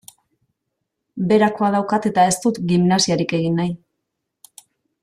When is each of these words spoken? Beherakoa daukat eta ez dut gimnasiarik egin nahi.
Beherakoa 1.31 1.69
daukat 1.75 2.09
eta 2.13 2.25
ez 2.31 2.35
dut 2.47 2.59
gimnasiarik 2.73 3.39
egin 3.43 3.63
nahi. 3.65 3.79